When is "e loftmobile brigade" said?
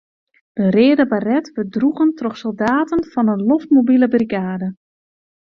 3.29-4.67